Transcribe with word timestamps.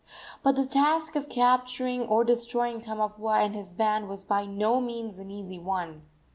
But 0.41 0.55
the 0.55 0.65
task 0.65 1.15
of 1.15 1.29
capturing 1.29 2.07
or 2.07 2.23
destroying 2.23 2.81
Kamapuaa 2.81 3.45
and 3.45 3.53
his 3.53 3.71
band 3.71 4.09
was 4.09 4.23
by 4.25 4.47
no 4.47 4.81
means 4.81 5.19
an 5.19 5.29
easy 5.29 5.59
one. 5.59 6.01